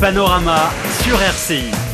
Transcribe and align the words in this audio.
Panorama 0.00 0.70
sur 1.02 1.20
RCI. 1.20 1.89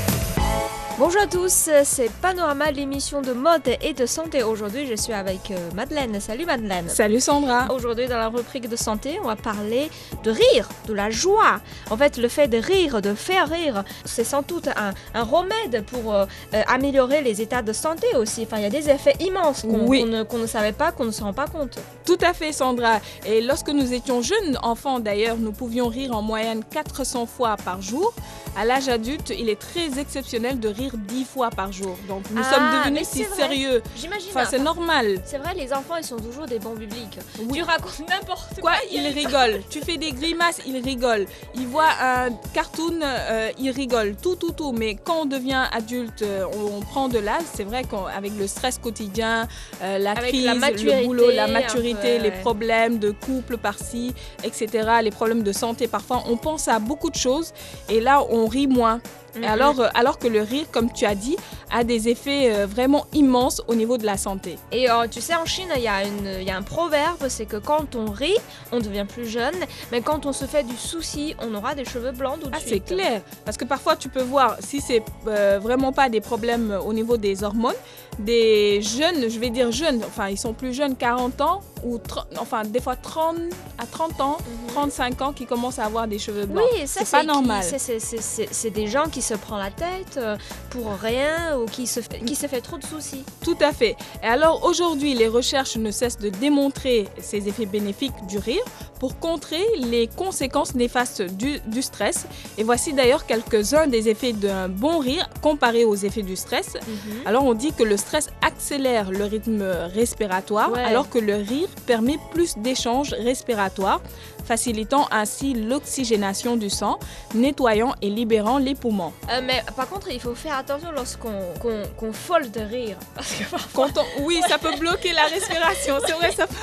Bonjour 0.99 1.21
à 1.21 1.27
tous, 1.27 1.69
c'est 1.85 2.11
Panorama, 2.23 2.71
l'émission 2.71 3.21
de 3.21 3.33
mode 3.33 3.69
et 3.83 3.93
de 3.93 4.07
santé. 4.07 4.43
Aujourd'hui, 4.43 4.87
je 4.87 4.95
suis 4.95 5.13
avec 5.13 5.51
euh, 5.51 5.57
Madeleine. 5.75 6.19
Salut 6.21 6.47
Madeleine. 6.47 6.89
Salut 6.89 7.21
Sandra. 7.21 7.67
Aujourd'hui, 7.71 8.07
dans 8.07 8.17
la 8.17 8.29
rubrique 8.29 8.67
de 8.67 8.77
santé, 8.77 9.19
on 9.23 9.27
va 9.27 9.37
parler 9.37 9.91
de 10.25 10.31
rire, 10.31 10.67
de 10.89 10.95
la 10.95 11.11
joie. 11.11 11.61
En 11.91 11.99
fait, 11.99 12.17
le 12.17 12.29
fait 12.29 12.49
de 12.49 12.57
rire, 12.57 13.03
de 13.03 13.13
faire 13.13 13.47
rire, 13.51 13.85
c'est 14.07 14.25
sans 14.25 14.41
doute 14.41 14.69
un, 14.69 14.95
un 15.13 15.23
remède 15.23 15.85
pour 15.85 16.15
euh, 16.15 16.25
euh, 16.55 16.63
améliorer 16.67 17.21
les 17.21 17.43
états 17.43 17.61
de 17.61 17.75
santé 17.75 18.07
aussi. 18.17 18.45
Enfin, 18.45 18.57
il 18.57 18.63
y 18.63 18.67
a 18.67 18.71
des 18.71 18.89
effets 18.89 19.17
immenses 19.21 19.63
qu'on 19.63 19.87
Oui. 19.87 20.05
ne, 20.05 20.23
qu'on 20.23 20.39
ne 20.39 20.47
savait 20.47 20.73
pas, 20.73 20.93
qu'on 20.93 21.05
ne 21.05 21.11
se 21.11 21.23
rend 21.23 21.35
pas 21.35 21.47
compte. 21.47 21.79
Tout 22.07 22.19
à 22.23 22.33
fait 22.33 22.53
Sandra. 22.53 23.01
Et 23.27 23.43
lorsque 23.43 23.69
nous 23.69 23.93
étions 23.93 24.23
jeunes 24.23 24.59
enfants 24.63 24.99
d'ailleurs, 24.99 25.37
nous 25.37 25.53
pouvions 25.53 25.89
rire 25.89 26.17
en 26.17 26.23
moyenne 26.23 26.65
400 26.71 27.27
fois 27.27 27.57
par 27.63 27.83
jour. 27.83 28.15
À 28.59 28.65
l'âge 28.65 28.89
adulte, 28.89 29.35
il 29.39 29.51
est 29.51 29.61
très 29.61 29.99
exceptionnel 30.01 30.59
de 30.59 30.69
rire 30.71 30.86
10 30.95 31.25
fois 31.25 31.51
par 31.51 31.73
jour. 31.73 31.97
Donc 32.09 32.25
nous 32.31 32.43
Ah, 32.45 32.55
sommes 32.55 32.71
devenus 32.85 33.09
si 33.09 33.23
vrai. 33.25 33.37
sérieux. 33.37 33.83
J'imagine. 33.97 34.29
Enfin, 34.31 34.45
c'est 34.49 34.59
normal. 34.59 35.19
C'est 35.25 35.39
vrai, 35.39 35.55
les 35.55 35.73
enfants, 35.73 35.97
ils 35.97 36.05
sont 36.05 36.17
toujours 36.19 36.47
des 36.47 36.59
bons 36.59 36.75
publics. 36.75 37.19
Oui. 37.41 37.49
Tu 37.59 37.63
racontes 37.63 38.09
n'importe 38.09 38.61
quoi. 38.61 38.73
Quoi 38.73 38.81
Il 38.93 39.07
rigole. 39.09 39.61
Tu 39.71 39.81
fais 39.81 39.97
des 39.97 40.13
grimaces, 40.13 40.61
il 40.67 40.77
rigole. 40.83 41.27
Il 41.55 41.67
voit 41.67 41.89
un 42.01 42.31
cartoon, 42.53 43.01
euh, 43.03 43.51
il 43.59 43.71
rigole. 43.71 44.17
Tout, 44.21 44.37
tout, 44.37 44.53
tout. 44.53 44.73
Mais 44.73 44.95
quand 44.97 45.23
on 45.23 45.27
devient 45.27 45.65
adulte, 45.73 46.23
euh, 46.23 46.45
on, 46.57 46.79
on 46.79 46.81
prend 46.81 47.09
de 47.09 47.19
l'âge. 47.19 47.43
C'est 47.55 47.65
vrai 47.65 47.85
qu'avec 47.85 48.33
le 48.39 48.47
stress 48.47 48.79
quotidien, 48.79 49.49
euh, 49.83 49.99
la 49.99 50.13
Avec 50.13 50.31
crise, 50.33 50.45
la 50.45 50.55
maturité, 50.55 51.01
le 51.01 51.07
boulot, 51.07 51.31
la 51.31 51.47
maturité, 51.49 52.17
peu, 52.19 52.23
les 52.25 52.31
ouais. 52.31 52.41
problèmes 52.41 52.99
de 52.99 53.11
couple 53.11 53.57
par-ci, 53.57 54.15
etc., 54.45 54.89
les 55.03 55.11
problèmes 55.11 55.43
de 55.43 55.53
santé 55.53 55.87
parfois, 55.89 56.25
on 56.29 56.37
pense 56.37 56.69
à 56.69 56.79
beaucoup 56.79 57.11
de 57.11 57.17
choses. 57.17 57.53
Et 57.89 58.01
là, 58.01 58.23
on 58.31 58.47
rit 58.47 58.67
moins. 58.67 59.01
Et 59.37 59.41
Mhm. 59.41 59.45
alors, 59.45 59.81
euh, 59.81 59.89
alors 59.95 60.19
que 60.19 60.29
le 60.29 60.41
rire, 60.43 60.67
comme 60.73 60.93
tu 60.93 61.05
as 61.05 61.15
dit, 61.15 61.37
a 61.71 61.85
des 61.85 62.09
effets 62.09 62.51
euh, 62.55 62.67
vraiment 62.67 63.07
immenses 63.13 63.61
au 63.69 63.75
niveau 63.75 63.99
de 63.99 64.07
la 64.07 64.17
santé. 64.17 64.59
Et 64.73 64.91
euh, 64.91 65.07
tu 65.11 65.21
sais, 65.21 65.35
en 65.35 65.45
Chine, 65.45 65.69
il 65.77 65.83
y, 65.83 65.89
a 65.89 66.05
une- 66.05 66.43
y 66.47 66.51
a 66.51 66.57
un 66.57 66.63
proverbe, 66.63 67.27
c'est 67.29 67.47
que 67.47 67.57
quand 67.57 67.95
on 67.97 68.11
rit, 68.11 68.37
on 68.73 68.79
devient 68.81 69.05
plus 69.09 69.27
jeune, 69.27 69.55
mais 69.93 70.01
quand 70.01 70.27
on 70.27 70.33
se 70.33 70.45
fait 70.45 70.63
du 70.63 70.77
souci, 70.77 71.35
on 71.43 71.55
aura 71.55 71.75
des 71.75 71.85
cheveux 71.85 72.13
blancs 72.13 72.41
tout 72.41 72.49
de 72.49 72.55
Ah, 72.57 72.59
c'est 72.65 72.81
clair. 72.81 73.21
Parce 73.45 73.57
que 73.57 73.65
parfois, 73.65 73.97
tu 73.97 74.09
peux 74.09 74.23
voir, 74.23 74.57
si 74.61 74.81
c'est 74.81 75.03
euh, 75.27 75.59
vraiment 75.63 75.93
pas 75.93 76.09
des 76.09 76.21
problèmes 76.21 76.79
au 76.87 76.93
niveau 76.93 77.17
des 77.17 77.43
hormones, 77.45 77.75
des 78.19 78.81
jeunes, 78.83 79.29
je 79.29 79.39
vais 79.39 79.51
dire 79.51 79.71
jeunes, 79.73 80.01
enfin, 80.07 80.29
ils 80.29 80.39
sont 80.39 80.53
plus 80.55 80.73
jeunes, 80.73 80.97
40 80.97 81.41
ans, 81.41 81.61
ou 81.85 81.99
30 81.99 82.27
enfin, 82.41 82.65
des 82.65 82.81
fois 82.81 82.97
30 82.97 83.37
à 83.79 83.87
30 83.87 84.21
ans, 84.21 84.39
Mhm. 84.41 84.73
35 84.75 85.23
ans, 85.23 85.33
qui 85.33 85.45
commencent 85.47 85.79
à 85.79 85.85
avoir 85.85 86.09
des 86.09 86.19
cheveux 86.19 86.47
blancs. 86.47 86.65
Oui, 86.73 86.83
C'est 86.87 87.09
pas 87.11 87.23
normal. 87.23 87.63
c'est- 87.63 88.71
des 88.71 88.87
gens 88.89 89.05
qui 89.11 89.23
se 89.23 89.35
prennent 89.35 89.59
la 89.59 89.71
tête 89.71 90.17
euh, 90.17 90.37
pour 90.71 90.91
rien 91.01 91.59
ou 91.59 91.67
qui 91.67 91.87
se, 91.87 92.01
qui 92.01 92.35
se 92.35 92.47
fait 92.47 92.61
trop 92.61 92.79
de 92.79 92.85
soucis. 92.85 93.25
Tout 93.43 93.57
à 93.61 93.73
fait. 93.73 93.97
Et 94.23 94.27
alors 94.27 94.65
aujourd'hui, 94.65 95.15
les 95.15 95.29
recherches 95.29 95.77
ne 95.77 95.91
cessent 95.91 96.19
de 96.19 96.29
démontrer 96.31 97.09
ces 97.21 97.49
effets 97.49 97.67
bénéfiques 97.67 98.15
du 98.29 98.39
rire 98.39 98.63
pour 98.99 99.19
contrer 99.21 99.63
les 99.79 100.09
conséquences 100.09 100.75
néfastes 100.75 101.23
du, 101.23 101.61
du 101.67 101.83
stress. 101.83 102.27
Et 102.59 102.65
voici 102.65 102.93
d'ailleurs 102.95 103.27
quelques-uns 103.27 103.87
des 103.87 104.09
effets 104.09 104.33
d'un 104.33 104.69
bon 104.69 104.99
rire 104.99 105.29
comparés 105.43 105.85
aux 105.85 105.95
effets 105.95 106.23
du 106.23 106.35
stress. 106.35 106.75
Mhm. 106.75 107.15
Alors 107.27 107.45
on 107.45 107.55
dit 107.55 107.73
que 107.73 107.83
le 107.83 107.97
stress 108.07 108.29
accélère 108.41 109.11
le 109.11 109.25
rythme 109.25 109.63
respiratoire, 109.95 110.71
Ouais. 110.73 110.83
alors 110.85 111.09
que 111.11 111.19
le 111.19 111.35
rire 111.37 111.69
permet 111.87 112.19
plus 112.33 112.57
d'échanges 112.59 113.13
respiratoires, 113.13 114.01
facilitant 114.47 115.09
ainsi 115.11 115.55
l'oxygénation 115.55 116.57
du 116.57 116.71
sang, 116.71 116.99
nettoyant 117.35 117.95
et 118.01 118.09
libérant 118.11 118.59
les 118.59 118.77
poumons. 118.77 119.13
Euh, 119.31 119.41
mais 119.45 119.61
par 119.77 119.89
contre, 119.89 120.09
il 120.11 120.21
faut 120.21 120.37
faire 120.37 120.57
attention 120.57 120.91
lorsqu'on 120.93 121.35
qu'on 121.61 121.83
qu'on 121.99 122.13
folle 122.13 122.51
de 122.53 122.61
rire. 122.61 122.97
Parce 123.17 123.33
que 123.33 123.45
parfois, 123.51 123.89
Quand 123.89 124.01
on- 124.03 124.23
oui, 124.25 124.41
ça 124.49 124.59
peut 124.59 124.77
bloquer 124.79 125.13
la 125.13 125.25
respiration, 125.25 125.95
c'est 126.07 126.13
vrai, 126.13 126.31
ça 126.31 126.47
peut, 126.47 126.55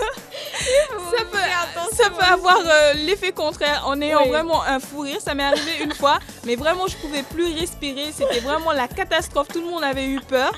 ça 1.17 1.23
peut, 1.31 1.95
ça 2.19 2.33
avoir 2.33 2.57
euh, 2.65 2.93
l'effet 3.05 3.31
contraire 3.33 3.83
en 3.85 3.99
ayant 4.01 4.21
Oui. 4.23 4.29
vraiment 4.29 4.63
un 4.63 4.79
fou 4.79 4.99
rire. 5.01 5.19
Ça 5.19 5.33
m'est 5.35 5.43
arrivé 5.43 5.71
une 5.83 5.93
fois, 5.93 6.19
mais 6.45 6.55
vraiment 6.55 6.87
je 6.87 6.95
pouvais 6.97 7.23
plus 7.23 7.53
respirer. 7.53 8.11
C'était 8.13 8.39
vraiment 8.39 8.71
la 8.71 8.87
catastrophe. 8.87 9.49
Tout 9.49 9.61
le 9.61 9.67
monde 9.69 9.83
avait 9.83 10.05
eu 10.05 10.19
peur 10.21 10.53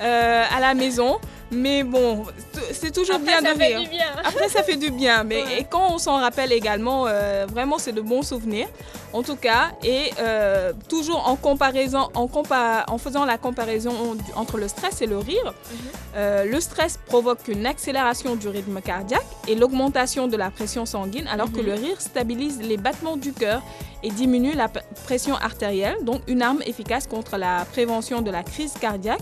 euh, 0.00 0.44
à 0.56 0.60
la 0.60 0.74
maison. 0.74 1.18
Mais 1.52 1.82
bon, 1.82 2.24
c'est 2.72 2.92
toujours 2.92 3.16
Après, 3.16 3.26
bien 3.26 3.40
ça 3.40 3.54
de 3.54 3.58
fait 3.58 3.66
rire. 3.66 3.80
du 3.80 3.88
bien. 3.88 4.06
Après, 4.24 4.48
ça 4.48 4.62
fait 4.62 4.76
du 4.76 4.90
bien. 4.92 5.24
Mais 5.24 5.42
Ouais. 5.42 5.58
et 5.60 5.64
quand 5.68 5.92
on 5.92 5.98
s'en 5.98 6.20
rappelle 6.20 6.52
également, 6.52 7.06
euh, 7.08 7.44
vraiment, 7.50 7.78
c'est 7.78 7.90
de 7.90 8.00
bons 8.00 8.22
souvenirs. 8.22 8.68
En 9.12 9.24
tout 9.24 9.34
cas, 9.34 9.72
et 9.82 10.12
euh, 10.20 10.72
toujours 10.88 11.26
en 11.28 11.34
comparaison, 11.34 12.08
en, 12.14 12.26
compa- 12.26 12.84
en 12.88 12.98
faisant 12.98 13.24
la 13.24 13.36
comparaison 13.36 14.16
entre 14.36 14.58
le 14.58 14.68
stress 14.68 15.02
et 15.02 15.06
le 15.06 15.18
rire, 15.18 15.42
Mhm. 15.46 15.78
euh, 16.14 16.44
le 16.44 16.60
stress 16.60 17.00
provoque 17.06 17.48
une 17.48 17.66
accélération 17.66 18.36
du 18.36 18.46
rythme 18.46 18.80
cardiaque 18.80 19.26
et 19.48 19.56
l'augmentation 19.56 20.28
de 20.28 20.36
la 20.36 20.50
pression 20.50 20.86
sanguine, 20.86 21.26
alors 21.26 21.50
que 21.50 21.58
Mhm. 21.58 21.66
le 21.66 21.74
rire 21.74 22.00
stabilise 22.00 22.60
les 22.62 22.76
battements 22.76 23.16
du 23.16 23.32
cœur 23.32 23.60
et 24.04 24.10
diminue 24.10 24.52
la 24.52 24.68
pression 25.04 25.34
artérielle, 25.34 25.96
donc 26.02 26.20
une 26.28 26.42
arme 26.42 26.62
efficace 26.64 27.08
contre 27.08 27.36
la 27.38 27.64
prévention 27.72 28.22
de 28.22 28.30
la 28.30 28.44
crise 28.44 28.74
cardiaque. 28.80 29.18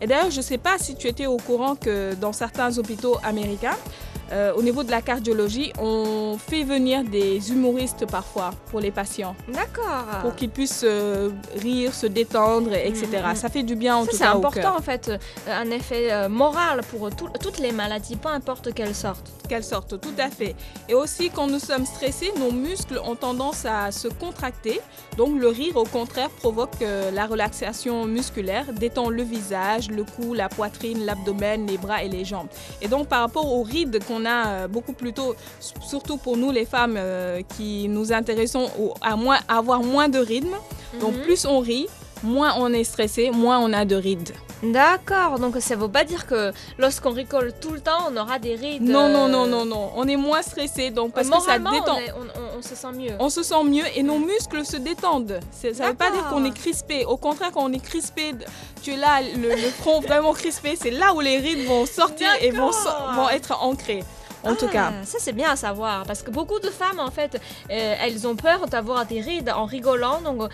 Et 0.00 0.06
d'ailleurs, 0.06 0.30
je 0.30 0.38
ne 0.38 0.42
sais 0.42 0.58
pas 0.58 0.78
si 0.78 0.94
tu 0.96 1.08
étais 1.08 1.26
au 1.26 1.36
courant 1.36 1.76
que 1.76 2.14
dans 2.14 2.32
certains 2.32 2.78
hôpitaux 2.78 3.18
américains, 3.22 3.76
euh, 4.32 4.52
au 4.54 4.62
niveau 4.62 4.82
de 4.82 4.90
la 4.90 5.02
cardiologie, 5.02 5.72
on 5.78 6.36
fait 6.38 6.62
venir 6.62 7.02
des 7.04 7.50
humoristes 7.52 8.06
parfois 8.06 8.50
pour 8.70 8.80
les 8.80 8.90
patients, 8.90 9.34
D'accord. 9.48 10.04
pour 10.22 10.34
qu'ils 10.36 10.50
puissent 10.50 10.84
euh, 10.84 11.30
rire, 11.56 11.94
se 11.94 12.06
détendre, 12.06 12.72
etc. 12.74 13.06
Mhm. 13.26 13.34
Ça 13.36 13.48
fait 13.48 13.62
du 13.62 13.74
bien 13.76 13.96
en 13.96 14.04
Ça, 14.04 14.10
tout 14.10 14.16
c'est 14.16 14.24
cas 14.24 14.34
au 14.34 14.38
important 14.38 14.60
cœur. 14.60 14.76
en 14.76 14.82
fait, 14.82 15.08
euh, 15.08 15.18
un 15.62 15.70
effet 15.70 16.12
euh, 16.12 16.28
moral 16.28 16.80
pour 16.90 17.10
tout- 17.14 17.28
toutes 17.42 17.58
les 17.58 17.72
maladies, 17.72 18.16
peu 18.16 18.28
importe 18.28 18.72
quelle 18.74 18.94
sorte. 18.94 19.30
Quelle 19.48 19.64
sorte, 19.64 20.00
tout 20.00 20.14
à 20.18 20.30
fait. 20.30 20.54
Et 20.88 20.94
aussi, 20.94 21.28
quand 21.30 21.48
nous 21.48 21.58
sommes 21.58 21.84
stressés, 21.84 22.32
nos 22.38 22.52
muscles 22.52 23.00
ont 23.04 23.16
tendance 23.16 23.64
à 23.66 23.90
se 23.90 24.06
contracter. 24.06 24.80
Donc, 25.16 25.40
le 25.40 25.48
rire, 25.48 25.76
au 25.76 25.84
contraire, 25.84 26.30
provoque 26.30 26.76
la 27.12 27.26
relaxation 27.26 28.06
musculaire, 28.06 28.66
détend 28.72 29.08
le 29.10 29.24
visage, 29.24 29.90
le 29.90 30.04
cou, 30.04 30.34
la 30.34 30.48
poitrine, 30.48 31.04
l'abdomen, 31.04 31.66
les 31.66 31.78
bras 31.78 32.04
et 32.04 32.08
les 32.08 32.24
jambes. 32.24 32.46
Et 32.80 32.86
donc, 32.86 33.08
par 33.08 33.20
rapport 33.22 33.52
aux 33.52 33.62
rides 33.64 33.98
qu'on 34.06 34.19
a 34.24 34.46
euh, 34.48 34.68
beaucoup 34.68 34.92
plus 34.92 35.12
tôt, 35.12 35.34
surtout 35.80 36.16
pour 36.16 36.36
nous 36.36 36.50
les 36.50 36.64
femmes 36.64 36.96
euh, 36.98 37.40
qui 37.56 37.88
nous 37.88 38.12
intéressons 38.12 38.68
au- 38.78 38.94
à, 39.00 39.16
moins, 39.16 39.38
à 39.48 39.58
avoir 39.58 39.80
moins 39.82 40.08
de 40.08 40.18
rythme, 40.18 40.54
donc 41.00 41.14
Mhm. 41.16 41.22
plus 41.22 41.44
on 41.46 41.60
rit, 41.60 41.86
moins 42.22 42.54
on 42.58 42.72
est 42.72 42.84
stressé, 42.84 43.30
moins 43.30 43.58
on 43.58 43.72
a 43.72 43.84
de 43.84 43.96
rides. 43.96 44.32
D'accord, 44.62 45.38
donc 45.38 45.56
ça 45.60 45.74
veut 45.74 45.88
pas 45.88 46.04
dire 46.04 46.26
que 46.26 46.52
lorsqu'on 46.78 47.12
rigole 47.12 47.52
tout 47.62 47.70
le 47.72 47.80
temps, 47.80 48.08
on 48.10 48.16
aura 48.16 48.38
des 48.38 48.54
rides. 48.56 48.82
Non, 48.82 49.08
non, 49.08 49.24
euh, 49.24 49.28
non, 49.28 49.46
non, 49.46 49.64
non. 49.64 49.90
On 49.96 50.06
est 50.06 50.16
moins 50.16 50.42
stressé, 50.42 50.90
donc 50.90 51.12
parce 51.14 51.30
que 51.30 51.40
ça 51.40 51.58
détend. 51.58 51.96
on, 51.96 51.98
est- 51.98 52.12
on- 52.12 52.40
on- 52.40 52.49
on 52.60 52.68
se 52.68 52.74
sent 52.74 52.92
mieux. 52.92 53.12
on 53.18 53.28
se 53.30 53.42
sent 53.42 53.64
mieux 53.64 53.84
et 53.96 54.02
nos 54.02 54.18
muscles 54.18 54.64
se 54.64 54.76
détendent. 54.76 55.40
Ça 55.52 55.68
ne 55.68 55.88
veut 55.90 55.94
pas 55.94 56.10
dire 56.10 56.26
qu'on 56.28 56.44
est 56.44 56.54
crispé. 56.54 57.04
Au 57.04 57.16
contraire, 57.16 57.50
quand 57.52 57.64
on 57.64 57.72
est 57.72 57.82
crispé, 57.84 58.34
tu 58.82 58.92
es 58.92 58.96
là, 58.96 59.20
le, 59.22 59.48
le 59.50 59.70
front 59.70 60.00
vraiment 60.08 60.32
crispé, 60.32 60.76
c'est 60.80 60.90
là 60.90 61.14
où 61.14 61.20
les 61.20 61.38
rides 61.38 61.66
vont 61.66 61.86
sortir 61.86 62.28
et 62.40 62.50
vont, 62.50 62.72
so- 62.72 62.84
D'accord. 62.84 63.12
vont 63.14 63.28
être 63.30 63.62
ancrées. 63.62 64.04
En 64.42 64.54
tout 64.54 64.66
Ah, 64.70 64.72
cas, 64.72 64.92
Ça, 65.04 65.18
c'est 65.20 65.34
bien 65.34 65.50
à 65.50 65.56
savoir. 65.56 66.04
Parce 66.06 66.22
que 66.22 66.30
beaucoup 66.30 66.58
de 66.60 66.70
femmes, 66.70 66.98
en 66.98 67.10
fait, 67.10 67.34
euh, 67.70 67.94
elles 68.00 68.26
ont 68.26 68.36
peur 68.36 68.66
d'avoir 68.68 69.04
des 69.04 69.20
rides 69.20 69.50
en 69.54 69.66
rigolant. 69.66 70.22
Donc, 70.22 70.40
euh, 70.42 70.48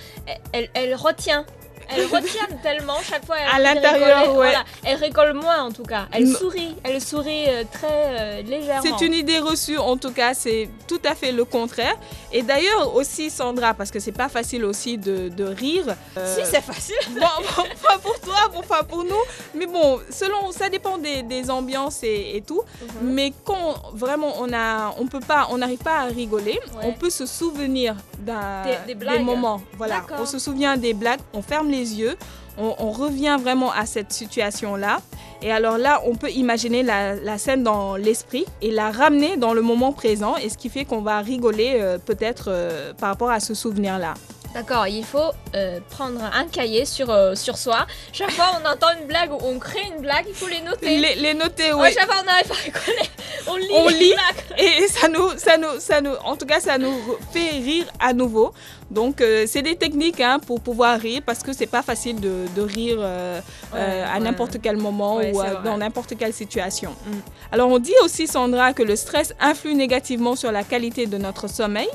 elles, 0.53 0.69
elles 0.75 0.95
retiennent. 0.97 1.45
Elles 1.89 2.07
retiennent 2.07 2.59
tellement 2.63 2.97
chaque 3.03 3.25
fois. 3.25 3.37
À 3.37 3.57
elles 3.59 3.63
l'intérieur, 3.63 4.29
ouais. 4.29 4.35
Voilà. 4.35 4.65
Elles 4.85 4.97
rigolent 4.97 5.35
moins, 5.35 5.63
en 5.65 5.73
tout 5.73 5.83
cas. 5.85 6.07
Elles 6.13 6.25
Non. 6.29 6.39
sourient. 6.39 6.77
Elles 6.85 7.01
sourient 7.01 7.49
euh, 7.49 7.65
très 7.73 7.89
euh, 7.91 8.43
légèrement. 8.43 8.83
c'est 8.99 9.05
une 9.07 9.15
idée 9.15 9.39
reçue. 9.39 9.79
En 9.79 9.97
tout 9.97 10.13
cas, 10.13 10.35
c'est 10.35 10.69
tout 10.89 11.01
à 11.05 11.15
fait 11.15 11.33
le 11.33 11.45
contraire. 11.45 11.97
Et 12.33 12.43
d'ailleurs 12.43 12.95
aussi, 12.95 13.31
Sandra, 13.31 13.75
parce 13.75 13.91
que 13.91 14.01
c'est 14.01 14.13
pas 14.13 14.29
facile 14.29 14.65
aussi 14.65 14.99
de, 14.99 15.29
de 15.29 15.45
rire. 15.45 15.87
euh, 16.17 16.35
Si, 16.37 16.43
c'est 16.51 16.61
facile. 16.63 16.97
bon, 17.11 17.21
bon, 17.21 17.65
pas 17.83 17.99
pour 17.99 18.19
toi, 18.21 18.37
bon, 18.53 18.63
pas 18.63 18.83
pour 18.83 19.05
nous. 19.05 19.23
Mais 19.55 19.67
bon, 19.67 20.01
selon, 20.11 20.53
ça 20.53 20.69
dépend 20.69 20.99
des, 20.99 21.23
des 21.23 21.51
ambiances 21.51 22.03
et, 22.03 22.37
et 22.37 22.41
tout. 22.43 22.63
Mhm. 23.03 23.11
Mais 23.13 23.33
quand 23.45 23.75
vraiment 23.93 24.35
on 24.41 24.53
a, 24.53 24.95
on 24.99 25.07
peut 25.07 25.21
pas, 25.21 25.49
on 25.51 25.59
n'arrive 25.59 25.79
pas 25.79 26.01
à 26.01 26.05
rigoler, 26.05 26.59
Ouais. 26.77 26.83
on 26.85 26.93
peut 26.93 27.11
se 27.11 27.27
souvenir 27.27 27.95
d'un, 28.19 28.65
Des- 28.87 28.95
des 28.95 29.19
moments. 29.21 29.61
Voilà, 29.77 30.05
on 30.19 30.27
se 30.27 30.39
souvient 30.39 30.77
des 30.77 30.95
blagues, 30.95 31.21
on 31.33 31.43
ferme 31.43 31.71
les 31.71 31.76
yeux, 31.79 32.17
on, 32.59 32.75
on 32.79 32.91
revient 32.91 33.37
vraiment 33.41 33.71
à 33.73 33.87
cette 33.87 34.13
situation-là. 34.13 34.99
Et 35.43 35.53
alors 35.53 35.77
là, 35.77 36.01
on 36.07 36.15
peut 36.17 36.31
imaginer 36.31 36.83
la, 36.83 37.15
la 37.15 37.37
scène 37.39 37.63
dans 37.63 37.97
l'esprit 37.97 38.47
et 38.63 38.71
la 38.71 38.91
ramener 38.91 39.37
dans 39.37 39.53
le 39.53 39.61
moment 39.63 39.93
présent, 39.93 40.37
et 40.37 40.49
ce 40.49 40.57
qui 40.57 40.71
fait 40.71 40.85
qu'on 40.87 41.03
va 41.03 41.19
rigoler 41.21 41.77
euh, 41.81 41.99
peut-être 41.99 42.47
euh, 42.49 42.93
par 42.95 43.11
rapport 43.11 43.31
à 43.31 43.41
ce 43.41 43.53
souvenir-là. 43.53 44.15
D'accord, 44.55 44.87
il 44.87 45.05
faut 45.05 45.33
euh, 45.55 45.81
prendre 45.91 46.19
un 46.33 46.47
cahier 46.47 46.87
sur, 46.87 47.11
euh, 47.11 47.35
sur 47.35 47.59
soi. 47.59 47.87
Chaque 48.15 48.31
fois 48.31 48.47
on 48.59 48.67
entend 48.67 48.87
une 48.99 49.07
blague 49.07 49.31
ou 49.31 49.37
on 49.43 49.59
crée 49.59 49.83
une 49.95 50.01
blague, 50.01 50.25
il 50.27 50.35
faut 50.35 50.49
les 50.49 50.63
noter. 50.63 50.97
Les, 50.97 51.15
les 51.17 51.35
noter, 51.35 51.73
Oh, 51.75 51.81
oui. 51.83 51.91
chaque 51.93 52.07
fois 52.11 52.23
on 52.23 52.25
n'arrive 52.25 52.47
pas 52.49 52.55
à 52.55 52.59
rigoler. 52.65 53.09
On 53.49 53.57
lit 53.57 53.67
On 53.73 53.89
lit. 53.89 54.15
Et 54.59 54.87
ça 54.89 55.09
nous, 55.09 55.31
ça 55.37 55.57
nous, 55.57 55.79
ça 55.81 56.01
nous, 56.01 56.13
en 56.25 56.37
tout 56.37 56.47
cas, 56.47 56.61
ça 56.61 56.79
nous 56.79 56.93
fait 57.33 57.51
rire 57.51 57.87
à 58.01 58.13
nouveau. 58.13 58.53
Donc, 58.91 59.21
euh, 59.21 59.45
c'est 59.47 59.63
des 59.63 59.75
techniques 59.77 60.21
hein, 60.21 60.39
pour 60.47 60.61
pouvoir 60.61 60.99
rire 60.99 61.21
parce 61.27 61.43
que 61.43 61.53
c'est 61.53 61.67
pas 61.67 61.83
facile 61.83 62.21
de, 62.21 62.47
de 62.55 62.63
rire 62.63 62.99
euh, 63.01 63.41
Ouais, 63.73 63.79
euh, 63.81 64.05
à 64.07 64.15
ouais. 64.15 64.21
n'importe 64.21 64.59
quel 64.63 64.77
moment 64.77 65.17
Ouais, 65.17 65.33
ou 65.33 65.65
dans 65.65 65.77
n'importe 65.79 66.17
quelle 66.17 66.33
situation. 66.33 66.91
Mm. 67.07 67.11
Alors, 67.53 67.69
on 67.71 67.79
dit 67.79 67.95
aussi, 68.05 68.27
Sandra, 68.27 68.73
que 68.73 68.83
le 68.83 68.95
stress 68.97 69.35
influe 69.41 69.75
négativement 69.75 70.37
sur 70.37 70.53
la 70.53 70.63
qualité 70.63 71.07
de 71.07 71.19
notre 71.19 71.49
sommeil, 71.49 71.89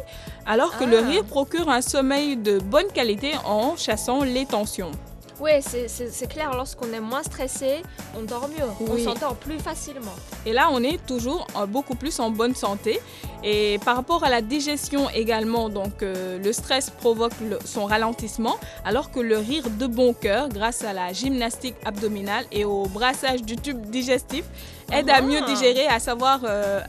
alors 0.45 0.77
que 0.77 0.83
le 0.83 1.00
Ah. 1.00 1.07
rire 1.09 1.24
procure 1.25 1.69
un 1.69 1.81
sommeil 1.81 2.36
de 2.38 2.59
bonne 2.59 2.88
qualité 2.94 3.31
en 3.45 3.75
chassant 3.77 4.24
les 4.24 4.45
tensions. 4.45 4.92
Oui, 5.41 5.49
c'est- 5.59 6.27
clair, 6.27 6.51
lorsqu'on 6.53 6.93
est 6.93 6.99
moins 6.99 7.23
stressé, 7.23 7.81
on 8.15 8.21
dort 8.21 8.47
mieux, 8.47 8.63
Oui. 8.81 9.01
on 9.07 9.13
s'endort 9.13 9.35
plus 9.35 9.57
facilement. 9.57 10.13
Et 10.45 10.53
là, 10.53 10.69
on 10.71 10.83
est 10.83 11.03
toujours 11.07 11.47
euh, 11.57 11.65
beaucoup 11.65 11.95
plus 11.95 12.19
en 12.19 12.29
bonne 12.29 12.53
santé. 12.53 12.99
Et 13.43 13.79
par 13.83 13.95
rapport 13.95 14.23
à 14.23 14.29
la 14.29 14.41
digestion 14.41 15.09
également, 15.09 15.67
donc 15.69 16.03
euh, 16.03 16.38
le 16.38 16.53
stress 16.53 16.91
provoque 16.91 17.33
le- 17.41 17.57
son 17.65 17.85
ralentissement, 17.85 18.55
alors 18.85 19.09
que 19.09 19.19
le 19.19 19.38
rire 19.39 19.63
de 19.79 19.88
bon 19.88 20.13
cœur, 20.13 20.47
grâce 20.47 20.83
à 20.83 20.93
la 20.93 21.11
gymnastique 21.11 21.75
abdominale 21.85 22.45
et 22.51 22.63
au 22.63 22.83
brassage 22.83 23.41
du 23.41 23.55
tube 23.55 23.81
digestif, 23.88 24.43
aide 24.93 25.09
à 25.09 25.15
Ah. 25.17 25.21
mieux 25.23 25.41
digérer, 25.41 25.88
à 25.88 25.97
savoir 25.99 26.41
euh, 26.43 26.81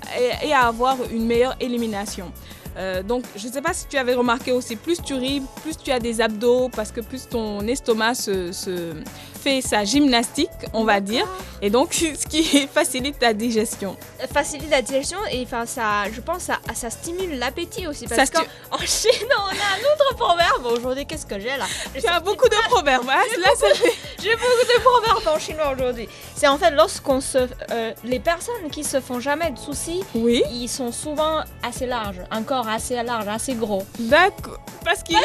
et, 0.42 0.48
et 0.48 0.52
à 0.52 0.66
avoir 0.66 0.96
une 1.10 1.24
meilleure 1.24 1.56
élimination. 1.58 2.30
Euh, 2.76 3.02
donc, 3.02 3.24
je 3.36 3.46
ne 3.46 3.52
sais 3.52 3.62
pas 3.62 3.74
si 3.74 3.86
tu 3.86 3.96
avais 3.98 4.14
remarqué 4.14 4.52
aussi, 4.52 4.76
plus 4.76 5.00
tu 5.02 5.14
ris, 5.14 5.42
plus 5.62 5.76
tu 5.76 5.90
as 5.90 6.00
des 6.00 6.20
abdos, 6.20 6.68
parce 6.68 6.90
que 6.90 7.00
plus 7.00 7.28
ton 7.28 7.60
estomac 7.66 8.14
se, 8.14 8.52
se 8.52 8.94
fait 9.42 9.60
sa 9.60 9.84
gymnastique, 9.84 10.50
on 10.72 10.84
va 10.84 11.00
dire, 11.00 11.26
et 11.60 11.70
donc 11.70 11.92
ce 11.94 12.26
qui 12.26 12.42
facilite 12.72 13.18
ta 13.18 13.32
digestion. 13.32 13.96
Facilite 14.32 14.70
la 14.70 14.82
digestion 14.82 15.18
et 15.30 15.42
enfin 15.44 15.66
ça, 15.66 16.04
je 16.12 16.20
pense, 16.20 16.42
ça, 16.42 16.58
ça 16.74 16.90
stimule 16.90 17.38
l'appétit 17.38 17.86
aussi. 17.86 18.06
Parce 18.06 18.30
qu'en 18.30 18.42
en 18.70 18.78
Chine, 18.78 19.28
on 19.36 19.48
a 19.48 19.50
un 19.50 19.82
autre 19.94 20.16
proverbe. 20.16 20.66
Aujourd'hui, 20.66 21.06
qu'est-ce 21.06 21.26
que 21.26 21.38
j'ai 21.40 21.56
là? 21.56 21.66
J'ai 21.94 22.02
Tu 22.02 22.06
as 22.06 22.20
beaucoup 22.20 22.48
de 22.48 22.68
proverbes. 22.68 23.08
hein. 23.10 23.22
J'ai 24.22 24.34
beaucoup 24.36 24.66
de 24.66 24.80
proverbes 24.80 25.28
en 25.36 25.38
chinois 25.38 25.72
aujourd'hui. 25.74 26.08
C'est 26.36 26.46
en 26.48 26.56
fait 26.58 26.70
lorsqu'on 26.70 27.20
se, 27.20 27.38
euh, 27.70 27.92
les 28.04 28.20
personnes 28.20 28.70
qui 28.70 28.84
se 28.84 29.00
font 29.00 29.18
jamais 29.20 29.50
de 29.50 29.58
soucis, 29.58 30.02
Oui, 30.14 30.42
ils 30.52 30.68
sont 30.68 30.92
souvent 30.92 31.40
assez 31.62 31.86
larges, 31.86 32.20
un 32.30 32.42
corps 32.42 32.68
assez 32.68 33.02
large, 33.02 33.26
assez 33.28 33.54
gros. 33.54 33.84
d'accord. 33.98 34.58
Parce 34.84 35.02
qu'il. 35.02 35.16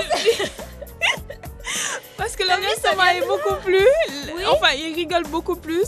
Parce 2.17 2.35
que 2.35 2.43
Ah 2.49 2.55
oui, 2.59 2.67
ça 2.81 2.91
de 2.91 3.27
beaucoup 3.27 3.61
plus. 3.63 3.77
Oui. 4.35 4.43
Enfin, 4.51 4.73
ils 4.75 4.93
rigolent 4.95 5.27
beaucoup 5.29 5.55
plus. 5.55 5.85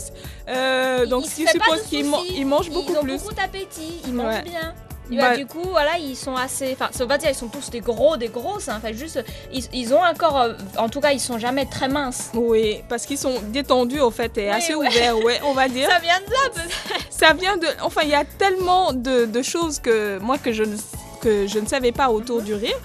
Euh, 0.48 1.06
donc, 1.06 1.24
se 1.26 1.34
qui 1.34 1.46
fait 1.46 1.58
pas 1.58 1.64
suppose 1.64 1.82
de 1.84 1.88
qu'ils 1.88 2.04
man- 2.08 2.20
soucis. 2.20 2.34
ils 2.36 2.46
mangent 2.46 2.70
beaucoup 2.70 2.92
ils 2.92 2.98
ont 2.98 3.02
plus. 3.02 3.18
beaucoup 3.18 3.34
d'appétit, 3.34 4.00
ils 4.06 4.10
Ouais. 4.16 4.24
mangent 4.24 4.42
bien. 4.44 4.74
Et 5.12 5.16
Bah- 5.16 5.30
bah, 5.30 5.36
du 5.36 5.44
coup, 5.46 5.62
voilà, 5.68 5.98
ils 5.98 6.14
sont 6.16 6.36
assez. 6.36 6.72
Enfin, 6.72 6.88
ça 6.92 7.00
veut 7.00 7.08
pas 7.08 7.18
dire 7.18 7.30
ils 7.30 7.34
sont 7.34 7.48
tous 7.48 7.68
des 7.70 7.80
gros, 7.80 8.16
des 8.16 8.28
grosses. 8.28 8.68
Hein, 8.68 8.76
enfin, 8.80 8.92
juste, 8.92 9.18
ils, 9.52 9.64
ils 9.72 9.92
ont 9.92 10.00
un 10.04 10.14
corps. 10.14 10.40
euh, 10.40 10.52
en 10.78 10.88
tout 10.88 11.00
cas, 11.00 11.10
ils 11.10 11.18
sont 11.18 11.36
jamais 11.38 11.66
très 11.66 11.88
minces. 11.88 12.30
Oui, 12.34 12.84
parce 12.88 13.06
qu'ils 13.06 13.18
sont 13.18 13.34
détendus, 13.48 13.98
au 14.00 14.12
fait, 14.12 14.38
et 14.38 14.42
Oui, 14.44 14.50
assez 14.50 14.74
ouais. 14.76 14.86
ouverts, 14.86 15.18
ouais, 15.18 15.40
on 15.44 15.52
va 15.52 15.68
dire. 15.68 15.88
Ça 15.90 15.98
vient 15.98 16.20
de 16.20 16.30
là, 16.30 16.50
peut-être. 16.54 17.06
Ça 17.10 17.32
vient 17.32 17.56
de. 17.56 17.66
Enfin, 17.82 18.02
il 18.04 18.10
y 18.10 18.14
a 18.14 18.24
tellement 18.24 18.92
de, 18.92 19.24
de 19.24 19.42
choses 19.42 19.80
que 19.80 20.18
moi 20.20 20.38
que 20.38 20.52
je 20.52 20.62
ne, 20.62 20.76
que 21.20 21.48
je 21.48 21.58
ne 21.58 21.66
savais 21.66 21.90
pas 21.92 22.08
autour 22.10 22.38
Mhm. 22.38 22.44
du 22.44 22.54
rire. 22.54 22.78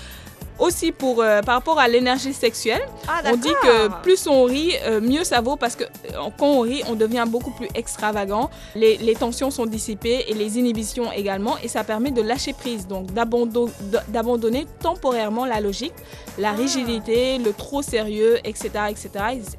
Aussi 0.58 0.92
pour, 0.94 1.22
euh, 1.22 1.42
par 1.42 1.56
rapport 1.56 1.80
à 1.80 1.88
l'énergie 1.90 2.34
sexuelle, 2.34 2.82
Ah, 3.08 3.22
on 3.26 3.36
dit 3.36 3.50
que 3.62 4.02
plus 4.04 4.26
on 4.28 4.44
rit, 4.46 4.72
euh, 4.86 5.02
mieux 5.02 5.24
ça 5.26 5.42
vaut 5.42 5.58
parce 5.58 5.76
que 5.76 5.84
euh, 5.84 6.30
quand 6.38 6.48
on 6.48 6.62
rit, 6.62 6.82
on 6.90 6.96
devient 6.96 7.26
beaucoup 7.28 7.52
plus 7.52 7.68
extravagant. 7.76 8.50
Les, 8.74 8.96
les 8.98 9.16
tensions 9.16 9.52
sont 9.52 9.66
dissipées 9.66 10.26
et 10.30 10.34
les 10.34 10.58
inhibitions 10.58 11.12
également, 11.12 11.58
et 11.62 11.68
ça 11.68 11.84
permet 11.84 12.12
de 12.12 12.22
lâcher 12.22 12.54
prise, 12.54 12.88
donc 12.88 13.12
d'abando- 13.12 13.70
d'abandonner 14.08 14.66
temporairement 14.82 15.46
la 15.46 15.60
logique, 15.60 15.94
la 16.38 16.50
Ah. 16.50 16.54
rigidité, 16.54 17.38
le 17.38 17.52
trop 17.52 17.82
sérieux, 17.82 18.38
etc., 18.46 18.70
etc., 18.90 19.10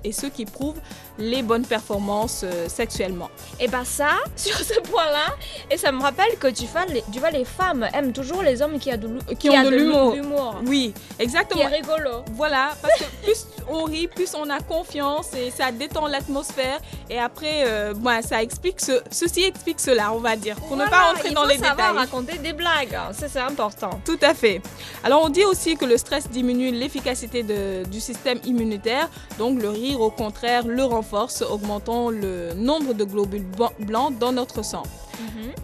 et, 0.05 0.09
et 0.09 0.13
ce 0.13 0.27
qui 0.27 0.47
prouve 0.47 0.77
les 1.19 1.43
bonnes 1.43 1.65
performances 1.67 2.45
sexuellement. 2.69 3.29
Et 3.61 3.69
bah, 3.69 3.83
ça, 3.85 4.09
sur 4.37 4.57
ce 4.57 4.81
point-là, 4.81 5.35
et 5.71 5.77
ça 5.77 5.93
me 5.93 6.01
rappelle 6.01 6.37
que 6.39 6.49
tu 6.49 6.65
vois, 6.67 6.85
les, 6.87 7.03
tu 7.13 7.19
vois, 7.19 7.31
les 7.31 7.45
femmes 7.45 7.87
aiment 7.95 8.13
toujours 8.13 8.43
les 8.43 8.63
hommes 8.63 8.79
qui, 8.79 8.91
a 8.91 8.97
de, 8.97 9.09
l'hu- 9.09 9.37
Qui 9.39 9.51
ont 9.51 9.59
a 9.59 9.65
de 9.65 9.69
l'humour. 9.71 10.15
l'humour. 10.15 10.57
Oui, 10.87 10.93
Qui 11.17 11.23
exactement. 11.23 11.63
est 11.63 11.67
rigolo. 11.77 12.11
Voilà, 12.33 12.71
parce 12.83 12.99
que 12.99 13.05
plus 13.25 13.47
on 13.69 13.85
rit, 13.85 14.07
plus 14.09 14.33
on 14.35 14.49
a 14.51 14.61
confiance 14.61 15.29
et 15.35 15.51
ça 15.51 15.73
détend 15.73 16.07
l'atmosphère. 16.07 16.79
Et 17.11 17.19
après, 17.19 17.65
euh, 17.67 17.95
bah, 17.97 18.23
ça 18.23 18.43
explique 18.43 18.81
ce, 18.81 19.01
ceci 19.11 19.45
explique 19.45 19.81
cela, 19.81 20.13
on 20.13 20.19
va 20.19 20.37
dire, 20.37 20.57
pour 20.57 20.77
ne 20.77 20.85
pas 20.87 21.11
rentrer 21.13 21.31
dans 21.31 21.45
les 21.45 21.57
détails. 21.57 21.97
raconter 21.97 22.39
des 22.39 22.53
blagues, 22.53 22.95
hein, 22.95 23.11
c'est 23.13 23.39
important. 23.41 24.01
Tout 24.05 24.19
à 24.23 24.35
fait. 24.35 24.61
Alors 25.05 25.23
on 25.25 25.29
dit 25.29 25.45
aussi 25.45 25.77
que 25.77 25.85
le 25.85 25.97
stress 25.99 26.29
diminue 26.31 26.71
l'efficacité 26.71 27.43
du 27.43 28.01
système 28.01 28.39
immunitaire, 28.45 29.09
donc 29.39 29.61
le 29.61 29.71
rire 29.71 30.01
au 30.01 30.11
contraire 30.11 30.67
le 30.67 30.85
renforce, 30.85 31.43
augmentant 31.43 32.11
le 32.11 32.53
nombre 32.55 32.93
de 32.93 33.05
globules 33.05 33.45
blan- 33.57 33.73
blancs 33.79 34.19
dans 34.19 34.33
notre 34.33 34.65
sang. 34.65 34.83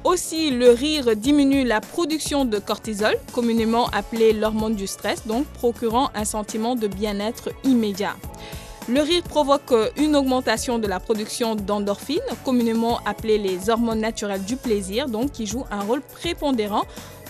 Aussi, 0.04 0.50
le 0.50 0.70
rire 0.70 1.16
diminue 1.16 1.64
la 1.64 1.80
production 1.80 2.44
de 2.44 2.58
cortisol, 2.58 3.14
communément 3.32 3.88
appelée 3.90 4.32
l'hormone 4.32 4.74
du 4.74 4.86
stress, 4.86 5.26
donc 5.26 5.46
procurant 5.46 6.10
un 6.14 6.24
sentiment 6.24 6.74
de 6.74 6.86
bien-être 6.86 7.50
immédiat. 7.64 8.16
Le 8.88 9.00
rire 9.00 9.22
provoque 9.22 9.72
une 9.96 10.16
augmentation 10.16 10.80
de 10.80 10.88
la 10.88 10.98
production 10.98 11.54
d'endorphines, 11.54 12.18
communément 12.44 12.98
appelées 13.06 13.38
les 13.38 13.70
hormones 13.70 14.00
naturelles 14.00 14.42
du 14.42 14.56
plaisir, 14.56 15.08
donc 15.08 15.30
qui 15.30 15.46
jouent 15.46 15.66
un 15.70 15.82
rôle 15.82 16.00
prépondérant 16.00 16.82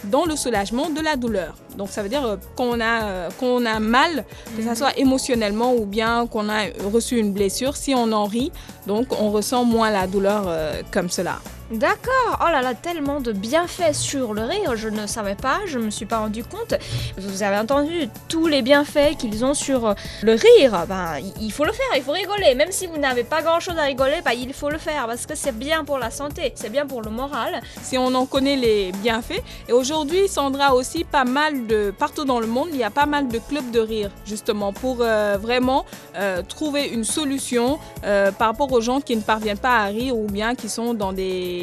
dans 0.04 0.24
le 0.24 0.34
soulagement 0.34 0.90
de 0.90 1.00
la 1.00 1.16
douleur. 1.16 1.54
Donc 1.76 1.88
ça 1.90 2.02
veut 2.02 2.08
dire 2.08 2.24
euh, 2.24 2.36
qu'on 2.56 2.80
a, 2.80 3.04
euh, 3.04 3.28
qu'on 3.38 3.64
a 3.66 3.78
mal, 3.80 4.24
que 4.56 4.62
ce 4.62 4.74
soit 4.74 4.98
émotionnellement 4.98 5.74
ou 5.74 5.84
bien 5.84 6.26
qu'on 6.26 6.48
a 6.48 6.64
reçu 6.92 7.18
une 7.18 7.32
blessure, 7.32 7.76
si 7.76 7.94
on 7.94 8.12
en 8.12 8.24
rit, 8.24 8.50
donc 8.86 9.08
on 9.20 9.30
ressent 9.30 9.64
moins 9.64 9.90
la 9.90 10.06
douleur 10.06 10.44
euh, 10.46 10.82
comme 10.90 11.10
cela. 11.10 11.38
D'accord, 11.72 12.38
oh 12.42 12.50
là 12.52 12.60
là, 12.60 12.74
tellement 12.74 13.18
de 13.22 13.32
bienfaits 13.32 13.94
sur 13.94 14.34
le 14.34 14.42
rire, 14.42 14.76
je 14.76 14.90
ne 14.90 15.06
savais 15.06 15.34
pas, 15.34 15.58
je 15.64 15.78
me 15.78 15.88
suis 15.88 16.04
pas 16.04 16.18
rendu 16.18 16.44
compte. 16.44 16.74
Vous 17.16 17.42
avez 17.42 17.56
entendu 17.56 18.10
tous 18.28 18.46
les 18.46 18.60
bienfaits 18.60 19.16
qu'ils 19.18 19.42
ont 19.42 19.54
sur 19.54 19.86
euh, 19.86 19.94
le 20.22 20.32
rire, 20.34 20.84
ben 20.86 21.14
il- 21.40 21.50
faut 21.50 21.64
le 21.64 21.72
faire, 21.72 21.86
il 21.96 22.02
faut 22.02 22.12
rigoler, 22.12 22.54
même 22.56 22.70
si 22.72 22.86
vous 22.86 22.98
n'avez 22.98 23.24
pas 23.24 23.40
grand 23.40 23.58
chose 23.58 23.78
à 23.78 23.84
rigoler, 23.84 24.20
ben, 24.22 24.32
il 24.32 24.52
faut 24.52 24.68
le 24.68 24.76
faire 24.76 25.06
parce 25.06 25.24
que 25.24 25.34
c'est 25.34 25.56
bien 25.58 25.82
pour 25.82 25.96
la 25.96 26.10
santé, 26.10 26.52
c'est 26.56 26.68
bien 26.68 26.84
pour 26.86 27.00
le 27.00 27.10
moral. 27.10 27.62
si 27.82 27.96
on 27.96 28.14
en 28.14 28.26
connaît 28.26 28.56
les 28.56 28.92
bienfaits. 29.02 29.42
Et 29.66 29.72
aujourd'hui, 29.72 30.28
Sandra 30.28 30.74
aussi 30.74 31.04
pas 31.04 31.24
mal 31.24 31.66
de 31.66 31.90
partout 31.98 32.26
dans 32.26 32.38
le 32.40 32.46
monde, 32.46 32.68
il 32.72 32.78
y 32.80 32.84
a 32.84 32.90
pas 32.90 33.06
mal 33.06 33.28
de 33.28 33.38
clubs 33.38 33.70
de 33.70 33.80
rire 33.80 34.10
justement 34.26 34.74
pour 34.74 34.98
euh, 35.00 35.38
vraiment 35.40 35.86
euh, 36.16 36.42
trouver 36.46 36.88
une 36.88 37.04
solution 37.04 37.78
par 38.02 38.48
rapport 38.48 38.70
aux 38.72 38.80
gens 38.82 39.00
qui 39.00 39.16
ne 39.16 39.22
parviennent 39.22 39.56
pas 39.56 39.78
à 39.78 39.84
rire 39.86 40.14
ou 40.16 40.26
bien 40.26 40.54
qui 40.54 40.68
sont 40.68 40.92
dans 40.92 41.12
des 41.14 41.60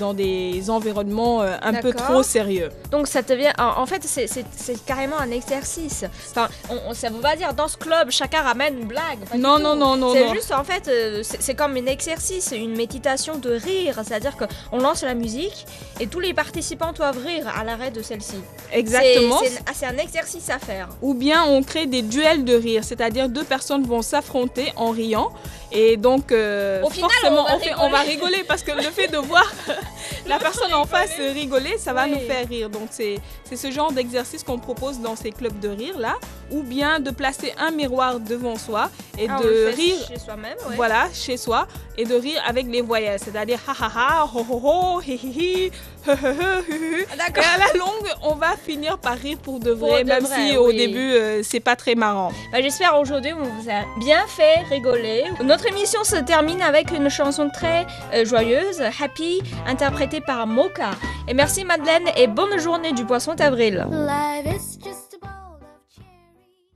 dans 0.00 0.14
des 0.14 0.68
environnements 0.70 1.42
euh, 1.42 1.56
un 1.62 1.74
peu 1.74 1.92
trop 1.92 2.22
sérieux. 2.22 2.68
Donc 2.90 3.06
ça 3.08 3.22
devient, 3.22 3.52
en 3.58 3.80
en 3.82 3.86
fait 3.86 4.02
c'est- 4.04 4.84
carrément 4.86 5.18
un 5.18 5.30
exercice. 5.30 6.04
Enfin, 6.30 6.48
on, 6.70 6.78
on- 6.90 6.94
ça 6.94 7.08
veut 7.10 7.20
pas 7.20 7.36
dire 7.36 7.52
dans 7.54 7.68
ce 7.68 7.76
club 7.76 8.10
chacun 8.10 8.42
ramène 8.42 8.78
une 8.80 8.86
blague. 8.86 9.18
Non, 9.36 9.56
tout. 9.56 9.62
non, 9.62 9.76
non, 9.76 9.96
non, 9.96 10.12
C'est 10.12 10.26
non. 10.26 10.34
juste 10.34 10.52
en 10.52 10.64
fait, 10.64 10.88
euh, 10.88 11.22
c'est 11.22 11.54
comme 11.54 11.76
un 11.76 11.86
exercice, 11.86 12.52
une 12.56 12.76
méditation 12.76 13.36
de 13.38 13.52
rire. 13.52 14.00
C'est-à-dire 14.04 14.34
qu'on 14.36 14.78
lance 14.78 15.02
la 15.02 15.14
musique 15.14 15.66
et 16.00 16.06
tous 16.06 16.20
les 16.20 16.34
participants 16.34 16.92
doivent 16.92 17.18
rire 17.24 17.46
à 17.58 17.64
l'arrêt 17.64 17.90
de 17.90 18.02
celle-ci. 18.02 18.36
Exactement. 18.72 19.40
C'est- 19.42 19.82
un 19.82 19.96
exercice 19.98 20.48
à 20.48 20.58
faire. 20.60 20.88
Ou 21.02 21.12
bien 21.12 21.42
on 21.44 21.62
crée 21.64 21.86
des 21.86 22.02
duels 22.02 22.44
de 22.44 22.54
rire, 22.54 22.84
c'est-à-dire 22.84 23.28
deux 23.28 23.42
personnes 23.42 23.82
vont 23.84 24.00
s'affronter 24.00 24.72
en 24.76 24.90
riant. 24.90 25.32
Et 25.72 25.96
donc, 25.96 26.30
euh, 26.30 26.82
Au 26.82 26.90
final, 26.90 27.10
forcément, 27.10 27.40
on 27.42 27.44
va 27.44 27.56
on, 27.56 27.58
fait- 27.58 27.74
on 27.80 27.90
va 27.90 28.00
rigoler 28.00 28.44
parce 28.46 28.62
que 28.62 28.72
le 28.72 28.82
fait 28.82 29.08
de 29.08 29.16
voir 29.16 29.41
la 30.26 30.38
personne 30.38 30.72
en 30.74 30.84
face 30.84 31.12
rigoler, 31.18 31.78
ça 31.78 31.92
va 31.92 32.04
Oui. 32.04 32.12
nous 32.12 32.20
faire 32.20 32.48
rire. 32.48 32.70
Donc, 32.70 32.88
c'est 32.90 33.16
c'est 33.44 33.56
ce 33.56 33.70
genre 33.70 33.92
d'exercice 33.92 34.42
qu'on 34.42 34.58
propose 34.58 35.00
dans 35.00 35.16
ces 35.16 35.30
clubs 35.32 35.58
de 35.60 35.68
rire 35.68 35.98
là. 35.98 36.14
Ou 36.52 36.62
bien 36.62 37.00
de 37.00 37.10
placer 37.10 37.52
un 37.58 37.70
miroir 37.70 38.20
devant 38.20 38.56
soi 38.56 38.90
et 39.18 39.26
Ah, 39.28 39.40
de 39.42 39.66
rire 39.74 39.96
chez 40.08 40.18
soi-même. 40.18 40.56
ouais. 40.68 40.76
voilà, 40.76 41.08
chez 41.12 41.36
soi, 41.36 41.66
et 41.96 42.04
de 42.04 42.14
rire 42.14 42.40
avec 42.46 42.66
les 42.66 42.80
voyelles, 42.82 43.18
c'est-à-dire 43.22 43.58
ha 43.66 43.72
ha 43.80 43.90
ha, 43.94 44.24
ho 44.34 44.44
ho 44.48 44.60
ho, 44.64 45.00
hi 45.00 45.12
hi 45.22 45.28
hi, 45.28 45.70
he 46.06 46.10
he 46.10 46.12
he, 46.12 46.72
hu 46.72 46.74
hu. 46.74 47.06
Ah, 47.10 47.14
Et 47.14 47.16
D'accord. 47.18 47.44
à 47.54 47.58
la 47.58 47.78
longue, 47.78 48.08
on 48.22 48.34
va 48.34 48.56
finir 48.56 48.98
par 48.98 49.16
rire 49.16 49.38
pour 49.42 49.60
de 49.60 49.72
Pour 49.72 49.88
vrai, 49.90 50.04
de 50.04 50.08
même 50.08 50.24
vrai, 50.24 50.50
si 50.50 50.56
au 50.56 50.68
oui. 50.68 50.76
début 50.76 51.12
euh, 51.12 51.42
c'est 51.42 51.60
pas 51.60 51.76
très 51.76 51.94
marrant. 51.94 52.32
Bah, 52.52 52.60
J'espère 52.60 52.98
aujourd'hui 52.98 53.32
on 53.32 53.42
vous 53.44 53.68
a 53.70 53.82
bien 53.98 54.22
fait 54.26 54.60
rigoler. 54.70 55.24
Notre 55.42 55.66
émission 55.68 56.04
se 56.04 56.16
termine 56.16 56.60
avec 56.62 56.90
une 56.90 57.08
chanson 57.08 57.48
très 57.52 57.86
euh, 58.14 58.24
joyeuse, 58.24 58.80
Happy, 59.00 59.42
interprétée 59.66 60.20
par 60.20 60.46
Mocha. 60.46 60.90
Et 61.28 61.34
merci 61.34 61.64
Madeleine 61.64 62.08
et 62.16 62.26
bonne 62.26 62.58
journée 62.58 62.92
du 62.92 63.04
poisson 63.04 63.34
d'avril. 63.34 63.86
Life 63.90 64.46
is 64.56 64.78
just 64.84 65.11